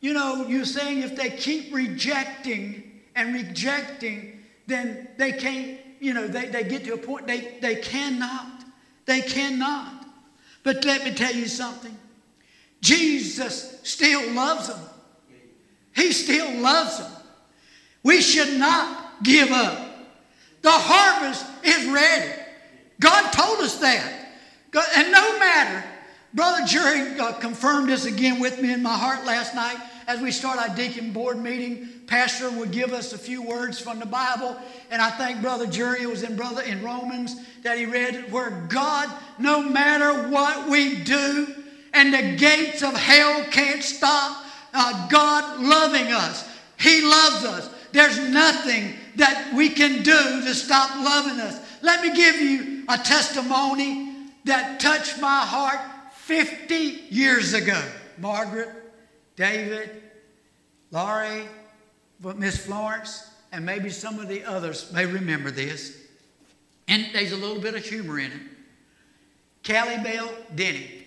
[0.03, 6.27] you know, you're saying if they keep rejecting and rejecting, then they can't, you know,
[6.27, 8.65] they, they get to a point they, they cannot.
[9.07, 10.05] They cannot.
[10.65, 11.97] But let me tell you something.
[12.81, 14.81] Jesus still loves them.
[15.95, 17.13] He still loves them.
[18.03, 19.89] We should not give up.
[20.63, 22.33] The harvest is ready.
[22.99, 24.31] God told us that.
[24.97, 25.85] And no matter,
[26.35, 30.31] Brother Jerry uh, confirmed this again with me in my heart last night as we
[30.31, 34.57] start our deacon board meeting, Pastor would give us a few words from the Bible.
[34.91, 39.09] And I think Brother Jerry was in Brother in Romans that he read where God,
[39.39, 41.55] no matter what we do,
[41.95, 46.49] and the gates of hell can't stop uh, God loving us.
[46.79, 47.71] He loves us.
[47.93, 51.61] There's nothing that we can do to stop loving us.
[51.83, 55.81] Let me give you a testimony that touched my heart
[56.15, 56.75] 50
[57.11, 57.81] years ago.
[58.19, 58.69] Margaret,
[59.37, 60.03] David,
[60.91, 61.47] Laurie,
[62.37, 65.99] Miss Florence, and maybe some of the others may remember this.
[66.89, 68.41] And there's a little bit of humor in it.
[69.67, 71.07] Callie Bell Denny.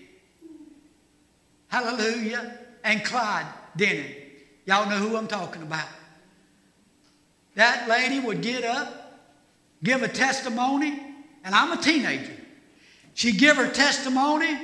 [1.68, 2.58] Hallelujah.
[2.84, 4.16] And Clyde Denny.
[4.66, 5.88] Y'all know who I'm talking about.
[7.56, 9.22] That lady would get up,
[9.84, 11.02] give a testimony,
[11.44, 12.34] and I'm a teenager.
[13.14, 14.58] She'd give her testimony,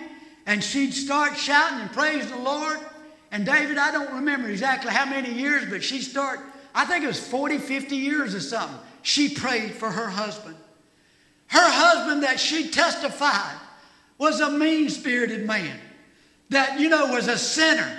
[0.45, 2.79] and she'd start shouting and praise the Lord.
[3.31, 6.39] And David, I don't remember exactly how many years, but she'd start,
[6.75, 8.77] I think it was 40, 50 years or something.
[9.03, 10.55] She prayed for her husband.
[11.47, 13.57] Her husband that she testified
[14.17, 15.79] was a mean spirited man
[16.49, 17.97] that, you know, was a sinner.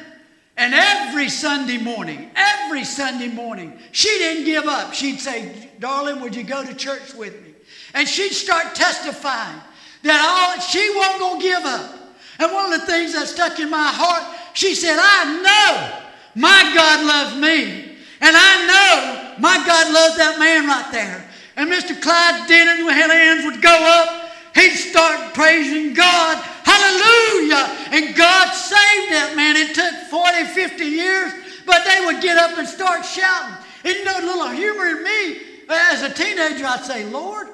[0.57, 4.92] And every Sunday morning, every Sunday morning, she didn't give up.
[4.92, 7.55] She'd say, Darling, would you go to church with me?
[7.95, 9.61] And she'd start testifying
[10.03, 11.99] that all, she wasn't going to give up.
[12.38, 16.03] And one of the things that stuck in my heart, she said, I know
[16.35, 17.97] my God loves me.
[18.21, 21.29] And I know my God loves that man right there.
[21.57, 22.01] And Mr.
[22.01, 26.38] Clyde Denton, when his hands would go up, he'd start praising God.
[26.62, 27.67] Hallelujah.
[27.91, 29.57] And God saved that man.
[29.57, 31.33] It took 40, 50 years,
[31.67, 33.57] but they would get up and start shouting.
[33.85, 37.49] And you know, a little humor in me, as a teenager, I'd say, Lord,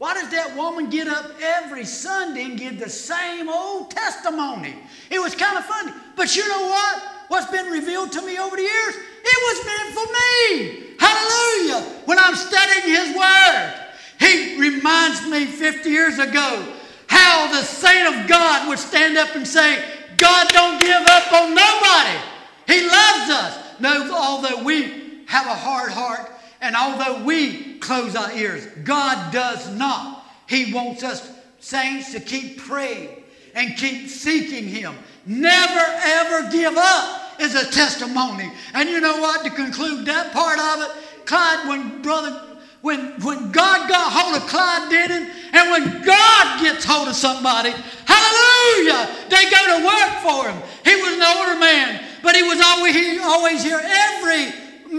[0.00, 4.74] why does that woman get up every Sunday and give the same old testimony?
[5.10, 5.92] It was kind of funny.
[6.16, 7.02] But you know what?
[7.28, 8.94] What's been revealed to me over the years?
[8.96, 10.96] It was meant for me.
[10.98, 12.00] Hallelujah.
[12.06, 13.74] When I'm studying His Word,
[14.18, 16.66] He reminds me 50 years ago
[17.06, 19.84] how the saint of God would stand up and say,
[20.16, 22.18] God don't give up on nobody.
[22.66, 23.80] He loves us.
[23.80, 26.32] No, although we have a hard heart,
[26.62, 30.26] and although we close our ears, God does not.
[30.46, 33.22] He wants us, saints, to keep praying
[33.54, 34.94] and keep seeking Him.
[35.26, 38.50] Never, ever give up is a testimony.
[38.74, 39.44] And you know what?
[39.44, 44.48] To conclude that part of it, Clyde, when brother, when, when God got hold of
[44.48, 47.70] Clyde Denton, and when God gets hold of somebody,
[48.06, 50.62] hallelujah, they go to work for him.
[50.84, 54.52] He was an older man, but he was always, he always here every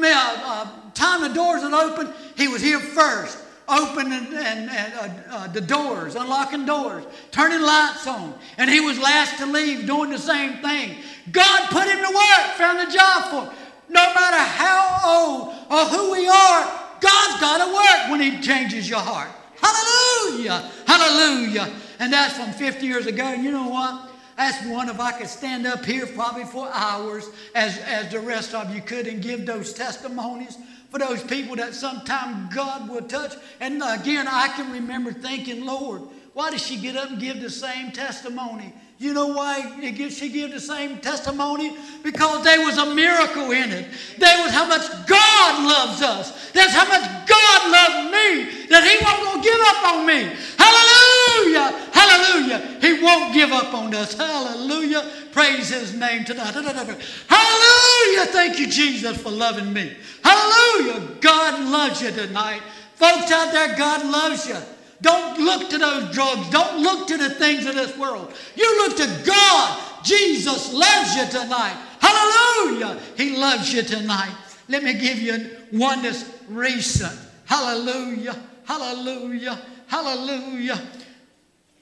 [0.04, 5.48] uh, time the doors would open, he was here first, opening and, and, uh, uh,
[5.48, 8.34] the doors, unlocking doors, turning lights on.
[8.58, 10.98] And he was last to leave, doing the same thing.
[11.32, 13.58] God put him to work, found a job for him.
[13.90, 18.90] No matter how old or who we are, God's got to work when he changes
[18.90, 19.30] your heart.
[19.62, 20.72] Hallelujah!
[20.88, 21.74] Hallelujah!
[22.00, 23.24] And that's from 50 years ago.
[23.24, 24.11] And you know what?
[24.42, 28.56] That's one if I could stand up here probably for hours as, as the rest
[28.56, 30.58] of you could and give those testimonies
[30.90, 33.36] for those people that sometime God will touch.
[33.60, 36.02] And again, I can remember thinking, Lord,
[36.34, 38.74] why does she get up and give the same testimony?
[38.98, 39.62] You know why
[40.10, 41.78] she gave the same testimony?
[42.02, 43.90] Because there was a miracle in it.
[44.18, 46.52] There was how much God loves us.
[46.52, 50.36] That's how much God loved me that He wasn't going to give up on me.
[50.58, 51.81] Hallelujah!
[52.02, 52.78] Hallelujah!
[52.82, 54.14] He won't give up on us.
[54.18, 55.08] Hallelujah!
[55.32, 56.54] Praise His name tonight.
[56.54, 58.26] Hallelujah!
[58.28, 59.96] Thank you, Jesus, for loving me.
[60.24, 61.16] Hallelujah!
[61.22, 62.62] God loves you tonight.
[62.96, 64.58] Folks out there, God loves you.
[65.02, 66.50] Don't look to those drugs.
[66.50, 68.34] Don't look to the things of this world.
[68.56, 69.80] You look to God.
[70.04, 71.76] Jesus loves you tonight.
[72.00, 73.00] Hallelujah.
[73.16, 74.36] He loves you tonight.
[74.70, 77.18] Let me give you one that's recent.
[77.46, 78.36] Hallelujah.
[78.66, 79.60] Hallelujah.
[79.88, 80.80] Hallelujah.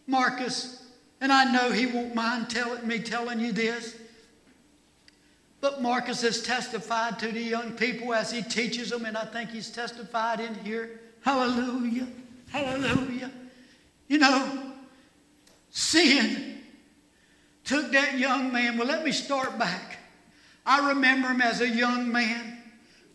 [0.10, 0.84] Marcus,
[1.22, 3.96] and I know he won't mind me telling you this.
[5.62, 9.52] But Marcus has testified to the young people as he teaches them, and I think
[9.52, 11.02] he's testified in here.
[11.22, 12.08] Hallelujah.
[12.50, 13.30] Hallelujah.
[14.08, 14.74] You know,
[15.70, 16.62] sin
[17.66, 18.78] took that young man.
[18.78, 19.98] Well, let me start back.
[20.66, 22.58] I remember him as a young man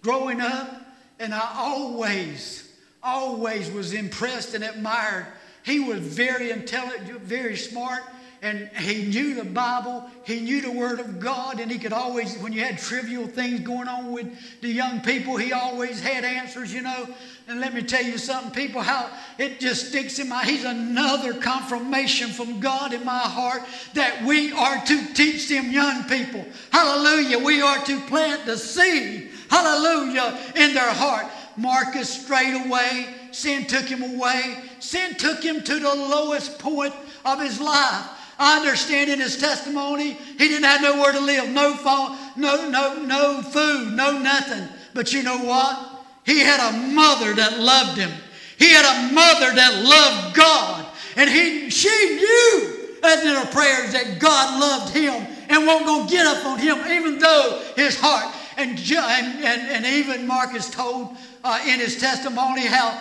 [0.03, 0.83] growing up,
[1.19, 2.71] and I always,
[3.03, 5.27] always was impressed and admired.
[5.65, 8.03] He was very intelligent, very smart,
[8.43, 12.37] and he knew the Bible, he knew the Word of God, and he could always,
[12.37, 14.27] when you had trivial things going on with
[14.61, 17.09] the young people, he always had answers, you know.
[17.49, 21.41] And let me tell you something, people, how it just sticks in my, he's another
[21.41, 23.63] confirmation from God in my heart
[23.95, 26.45] that we are to teach them young people.
[26.71, 27.39] Hallelujah.
[27.39, 31.25] We are to plant the seed, hallelujah, in their heart.
[31.57, 34.63] Marcus straight away, sin took him away.
[34.81, 38.09] Sin took him to the lowest point of his life.
[38.39, 43.03] I understand in his testimony, he didn't have nowhere to live, no phone, no, no,
[43.03, 44.69] no food, no nothing.
[44.93, 46.03] But you know what?
[46.25, 48.11] He had a mother that loved him.
[48.59, 50.87] He had a mother that loved God.
[51.17, 52.75] And he, she knew
[53.05, 56.79] as in her prayers that God loved him and won't go get up on him,
[56.91, 58.35] even though his heart.
[58.57, 63.01] And, and, and, even Marcus told uh, in his testimony how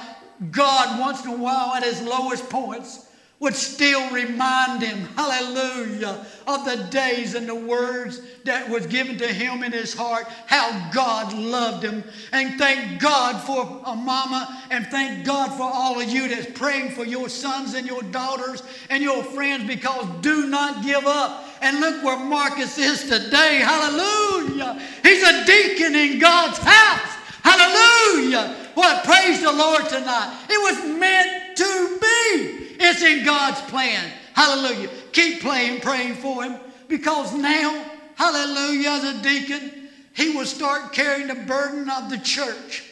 [0.51, 3.07] God, once in a while, at his lowest points,
[3.43, 9.27] would still remind him, hallelujah, of the days and the words that was given to
[9.27, 12.05] him in his heart, how God loved him.
[12.31, 16.91] And thank God for a mama, and thank God for all of you that's praying
[16.91, 21.45] for your sons and your daughters and your friends because do not give up.
[21.61, 23.57] And look where Marcus is today.
[23.57, 24.81] Hallelujah.
[25.01, 27.13] He's a deacon in God's house.
[27.41, 28.62] Hallelujah.
[28.73, 29.03] What?
[29.03, 30.45] Praise the Lord tonight.
[30.49, 32.75] It was meant to be.
[32.79, 34.11] It's in God's plan.
[34.33, 34.89] Hallelujah.
[35.11, 41.27] Keep playing, praying for him because now, hallelujah, as a deacon, he will start carrying
[41.27, 42.83] the burden of the church.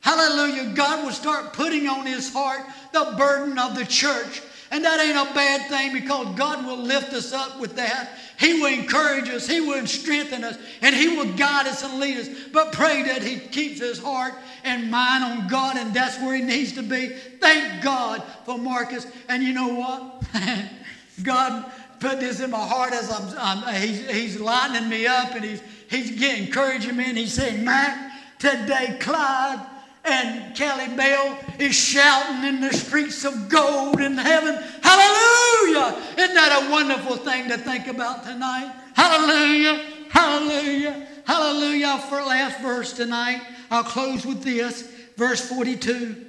[0.00, 0.72] Hallelujah.
[0.74, 2.60] God will start putting on his heart
[2.92, 4.42] the burden of the church.
[4.74, 8.18] And that ain't a bad thing because God will lift us up with that.
[8.40, 12.16] He will encourage us, He will strengthen us, and He will guide us and lead
[12.16, 12.28] us.
[12.52, 16.42] But pray that He keeps his heart and mind on God, and that's where He
[16.42, 17.10] needs to be.
[17.40, 19.06] Thank God for Marcus.
[19.28, 20.24] And you know what?
[21.22, 21.70] God
[22.00, 25.62] put this in my heart as I'm, I'm he's, he's lightening me up and he's,
[25.88, 27.04] he's getting encouraging me.
[27.10, 28.10] And he's saying, Mac,
[28.40, 29.64] today, Clyde,
[30.04, 34.54] and Kelly Bell is shouting in the streets of gold in heaven.
[34.82, 36.02] Hallelujah!
[36.18, 38.72] Isn't that a wonderful thing to think about tonight?
[38.94, 39.82] Hallelujah!
[40.10, 41.06] Hallelujah!
[41.26, 41.98] Hallelujah!
[42.10, 43.40] For last verse tonight,
[43.70, 44.82] I'll close with this.
[45.16, 46.26] Verse 42.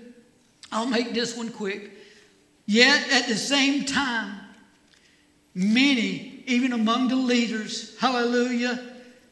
[0.72, 1.92] I'll make this one quick.
[2.66, 4.40] Yet at the same time,
[5.54, 8.84] many, even among the leaders, hallelujah,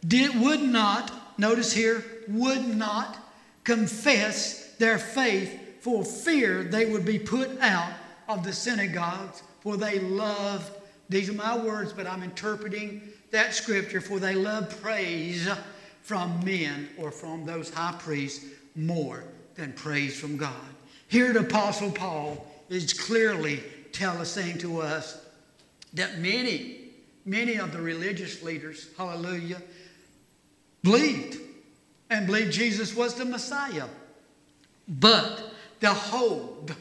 [0.06, 3.18] did would not, notice here, would not
[3.64, 7.93] confess their faith for fear they would be put out
[8.28, 10.72] of the synagogues, for they loved,
[11.09, 13.01] these are my words, but I'm interpreting
[13.32, 15.49] that scripture, for they love praise
[16.01, 18.45] from men or from those high priests
[18.76, 19.24] more
[19.55, 20.51] than praise from God.
[21.07, 23.61] Here the Apostle Paul is clearly
[23.91, 25.26] telling, saying to us
[25.93, 26.89] that many,
[27.26, 29.61] many of the religious leaders, hallelujah,
[30.82, 31.39] believed
[32.10, 33.88] and believed Jesus was the Messiah.
[34.88, 36.74] But the hold,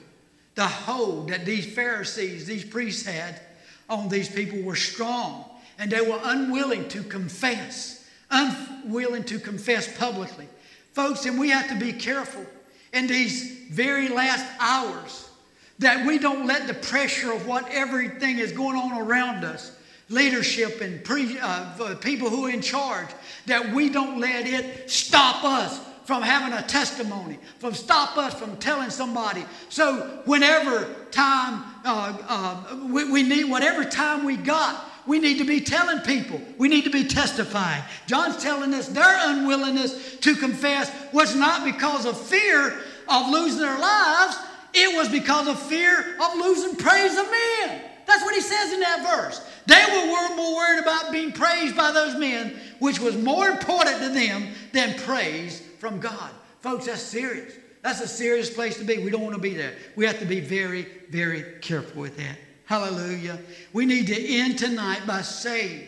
[0.55, 3.41] the hold that these Pharisees, these priests had
[3.89, 5.45] on these people were strong.
[5.79, 10.49] And they were unwilling to confess, unwilling to confess publicly.
[10.93, 12.45] Folks, and we have to be careful
[12.93, 15.31] in these very last hours
[15.79, 19.73] that we don't let the pressure of what everything is going on around us
[20.12, 23.09] leadership and pre, uh, people who are in charge,
[23.47, 28.57] that we don't let it stop us from having a testimony, from stop us from
[28.57, 29.45] telling somebody.
[29.68, 35.45] So whenever time uh, uh, we, we need, whatever time we got, we need to
[35.45, 36.40] be telling people.
[36.59, 37.82] We need to be testifying.
[38.07, 42.78] John's telling us their unwillingness to confess was not because of fear
[43.09, 44.36] of losing their lives.
[44.74, 47.82] It was because of fear of losing praise of men.
[48.07, 49.45] That's what he says in that verse.
[49.66, 54.09] They were more worried about being praised by those men, which was more important to
[54.09, 56.30] them than praise from God.
[56.62, 57.55] Folks, that's serious.
[57.80, 58.99] That's a serious place to be.
[58.99, 59.76] We don't want to be there.
[59.95, 62.37] We have to be very, very careful with that.
[62.64, 63.39] Hallelujah.
[63.72, 65.87] We need to end tonight by saying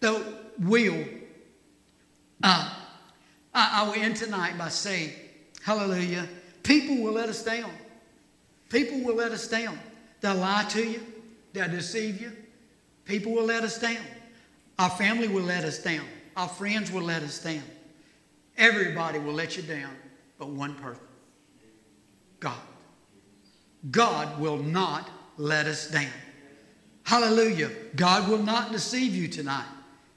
[0.00, 0.22] the
[0.58, 1.06] will.
[2.42, 2.74] Uh,
[3.54, 5.12] I, I will end tonight by saying,
[5.62, 6.28] Hallelujah.
[6.62, 7.70] People will let us down.
[8.68, 9.78] People will let us down.
[10.20, 11.00] They'll lie to you.
[11.54, 12.32] They'll deceive you.
[13.06, 14.04] People will let us down.
[14.80, 16.06] Our family will let us down.
[16.38, 17.62] Our friends will let us down.
[18.56, 19.90] Everybody will let you down,
[20.38, 21.02] but one person
[22.40, 22.58] God.
[23.90, 26.08] God will not let us down.
[27.02, 27.70] Hallelujah.
[27.94, 29.68] God will not deceive you tonight.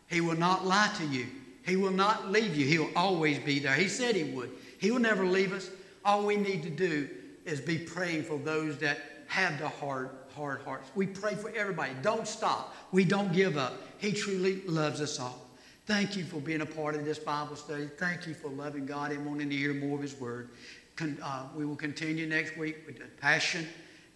[0.08, 1.28] He will not lie to you.
[1.66, 2.66] He will not leave you.
[2.66, 3.76] He will always be there.
[3.76, 4.52] He said He would.
[4.80, 5.70] He will never leave us.
[6.06, 7.10] All we need to do
[7.44, 10.90] is be praying for those that have the hard hard hearts.
[10.96, 11.92] We pray for everybody.
[12.02, 12.76] Don't stop.
[12.92, 13.74] We don't give up.
[14.04, 15.40] He truly loves us all.
[15.86, 17.88] Thank you for being a part of this Bible study.
[17.98, 20.50] Thank you for loving God and wanting to hear more of His Word.
[20.98, 23.66] Con- uh, we will continue next week with the Passion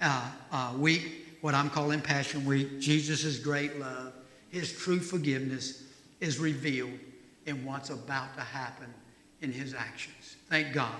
[0.01, 2.81] uh, uh, Week, what I'm calling Passion Week.
[2.81, 4.11] Jesus' great love,
[4.49, 5.83] His true forgiveness
[6.19, 6.99] is revealed
[7.45, 8.93] in what's about to happen
[9.41, 10.35] in His actions.
[10.49, 10.99] Thank God.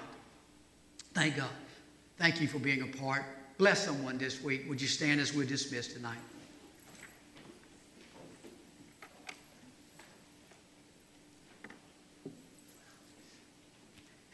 [1.13, 1.49] Thank God.
[2.17, 3.25] Thank you for being a part.
[3.57, 4.63] Bless someone this week.
[4.69, 6.19] Would you stand as we're dismissed tonight?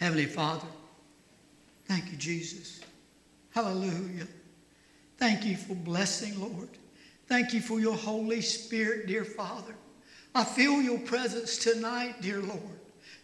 [0.04, 0.68] Heavenly Father,
[1.86, 2.82] thank you, Jesus.
[3.52, 4.28] Hallelujah.
[5.18, 6.68] Thank you for blessing, Lord.
[7.28, 9.74] Thank you for your Holy Spirit, dear Father.
[10.36, 12.60] I feel your presence tonight, dear Lord.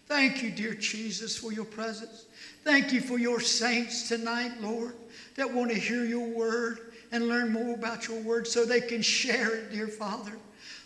[0.05, 2.27] Thank you, dear Jesus, for your presence.
[2.63, 4.93] Thank you for your saints tonight, Lord,
[5.35, 9.01] that want to hear your word and learn more about your word so they can
[9.01, 10.31] share it, dear Father.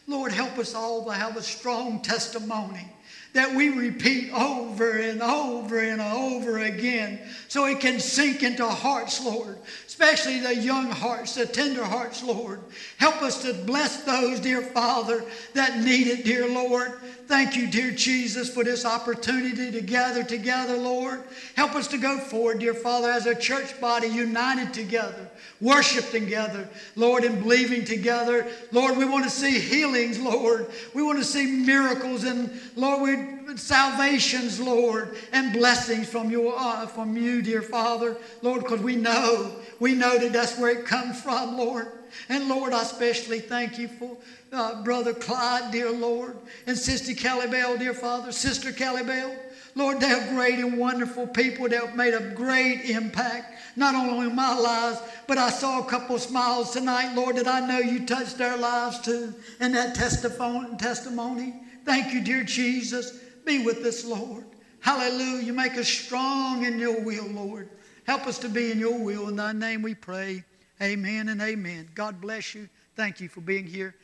[0.08, 2.88] Lord, help us all to have a strong testimony
[3.34, 9.24] that we repeat over and over and over again so it can sink into hearts,
[9.24, 9.58] Lord,
[9.94, 12.62] especially the young hearts, the tender hearts, Lord.
[12.98, 15.24] Help us to bless those, dear Father,
[15.54, 16.94] that need it, dear Lord.
[17.28, 21.22] Thank you, dear Jesus, for this opportunity to gather together, Lord.
[21.56, 25.30] Help us to go forward, dear Father, as a church body united together,
[25.62, 28.48] worship together, Lord, and believing together.
[28.72, 30.72] Lord, we want to see healings, Lord.
[30.96, 36.88] We want to see miracles, and Lord, we salvations, Lord, and blessings from your uh,
[36.88, 41.22] from you, dear Father, Lord, because we know we know that that's where it comes
[41.22, 41.88] from, Lord.
[42.30, 44.18] And Lord, I especially thank you for
[44.52, 46.38] uh, Brother Clyde, dear Lord,
[46.68, 49.36] and Sister Kelly Bell, dear Father, Sister Kelly Bell.
[49.76, 54.36] Lord, they're great and wonderful people that have made a great impact, not only in
[54.36, 58.38] my lives, but I saw a couple smiles tonight, Lord, that I know you touched
[58.38, 59.34] their lives too.
[59.60, 61.56] And that testimony.
[61.86, 63.20] Thank you, dear Jesus.
[63.46, 64.46] Be with us, Lord.
[64.80, 65.44] Hallelujah.
[65.44, 67.70] You make us strong in your will, Lord.
[68.06, 69.30] Help us to be in your will.
[69.30, 70.44] In thy name we pray.
[70.82, 71.90] Amen and amen.
[71.96, 72.68] God bless you.
[72.96, 73.96] Thank you for being here.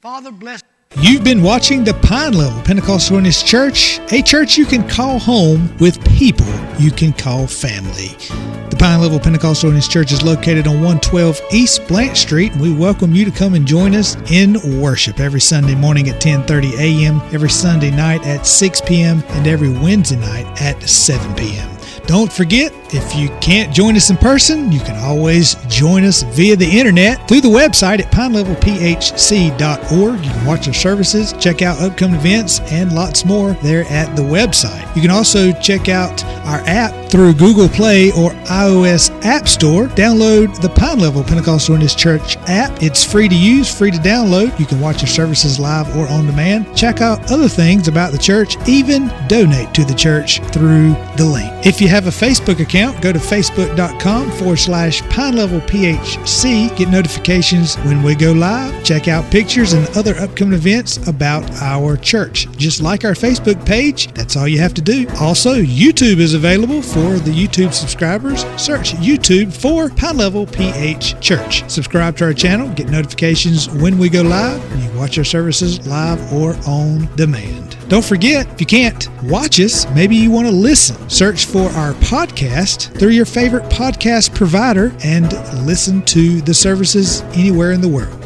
[0.00, 0.62] Father, bless.
[0.98, 5.74] You've been watching the Pine Level Pentecostal Holiness Church, a church you can call home
[5.78, 6.46] with people
[6.78, 8.65] you can call family.
[8.86, 13.12] Pine Level Pentecostal Holiness Church is located on 112 East Blanche Street, and we welcome
[13.12, 17.50] you to come and join us in worship every Sunday morning at 10:30 a.m., every
[17.50, 21.68] Sunday night at 6 p.m., and every Wednesday night at 7 p.m.
[22.06, 26.56] Don't forget, if you can't join us in person, you can always join us via
[26.56, 30.24] the internet through the website at pinelevelphc.org.
[30.24, 34.22] You can watch our services, check out upcoming events, and lots more there at the
[34.22, 34.94] website.
[34.94, 39.86] You can also check out our app through Google Play or iOS App Store.
[39.88, 42.82] Download the Pine Level Pentecostal Holiness Church app.
[42.82, 44.58] It's free to use, free to download.
[44.58, 46.76] You can watch our services live or on demand.
[46.76, 51.66] Check out other things about the church, even donate to the church through the link.
[51.66, 56.76] If you have a Facebook account, go to facebook.com forward slash Pine Level PHC.
[56.76, 58.84] Get notifications when we go live.
[58.84, 62.46] Check out pictures and other upcoming events about our church.
[62.58, 65.06] Just like our Facebook page, that's all you have to do.
[65.20, 68.44] Also, YouTube is available for the YouTube subscribers.
[68.60, 71.68] Search YouTube for Pine Level PH Church.
[71.70, 75.86] Subscribe to our channel, get notifications when we go live, and you watch our services
[75.86, 77.78] live or on demand.
[77.88, 81.08] Don't forget, if you can't watch us, maybe you want to listen.
[81.08, 85.32] Search for our podcast through your favorite podcast provider and
[85.64, 88.25] listen to the services anywhere in the world.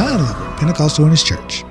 [0.00, 1.69] Level Pentecostal Holiness Church.